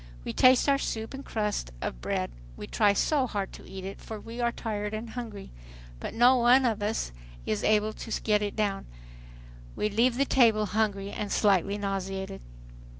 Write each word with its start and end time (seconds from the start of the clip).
We 0.25 0.33
taste 0.33 0.67
our 0.67 0.79
soup 0.79 1.13
and 1.13 1.23
crust 1.23 1.69
of 1.79 2.01
bread. 2.01 2.31
We 2.57 2.65
try 2.65 2.93
so 2.93 3.27
hard 3.27 3.53
to 3.53 3.69
eat 3.69 3.85
it 3.85 4.01
for 4.01 4.19
we 4.19 4.41
are 4.41 4.51
tired 4.51 4.95
and 4.95 5.11
hungry, 5.11 5.51
but 5.99 6.15
no 6.15 6.37
one 6.37 6.65
of 6.65 6.81
us 6.81 7.11
is 7.45 7.63
able 7.63 7.93
to 7.93 8.21
get 8.23 8.41
it 8.41 8.55
down. 8.55 8.87
We 9.75 9.89
leave 9.89 10.17
the 10.17 10.25
table 10.25 10.65
hungry 10.65 11.11
and 11.11 11.31
slightly 11.31 11.77
nauseated. 11.77 12.41